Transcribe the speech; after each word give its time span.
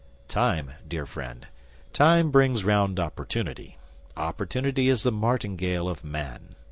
"Time, 0.29 0.71
dear 0.87 1.05
friend, 1.05 1.45
time 1.93 2.31
brings 2.31 2.63
round 2.63 2.99
opportunity; 2.99 3.77
opportunity 4.17 4.89
is 4.89 5.03
the 5.03 5.11
martingale 5.11 5.87
of 5.87 6.03
man. 6.03 6.55